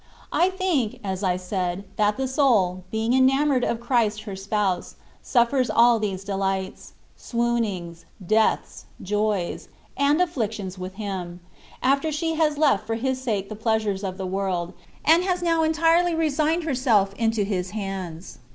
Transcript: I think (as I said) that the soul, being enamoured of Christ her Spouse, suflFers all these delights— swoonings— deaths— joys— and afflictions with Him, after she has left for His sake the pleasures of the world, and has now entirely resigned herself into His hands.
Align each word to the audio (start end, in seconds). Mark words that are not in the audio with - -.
I 0.33 0.49
think 0.49 0.99
(as 1.03 1.21
I 1.23 1.37
said) 1.37 1.83
that 1.97 2.17
the 2.17 2.27
soul, 2.27 2.85
being 2.89 3.13
enamoured 3.13 3.63
of 3.63 3.79
Christ 3.79 4.23
her 4.23 4.35
Spouse, 4.35 4.95
suflFers 5.23 5.69
all 5.71 5.99
these 5.99 6.23
delights— 6.23 6.93
swoonings— 7.19 8.05
deaths— 8.37 8.85
joys— 9.13 9.67
and 9.95 10.19
afflictions 10.19 10.79
with 10.79 10.95
Him, 10.95 11.39
after 11.83 12.11
she 12.11 12.33
has 12.33 12.57
left 12.57 12.87
for 12.87 12.95
His 12.95 13.21
sake 13.21 13.47
the 13.47 13.55
pleasures 13.55 14.03
of 14.03 14.17
the 14.17 14.25
world, 14.25 14.73
and 15.05 15.23
has 15.23 15.43
now 15.43 15.61
entirely 15.61 16.15
resigned 16.15 16.63
herself 16.63 17.13
into 17.13 17.43
His 17.43 17.69
hands. 17.69 18.39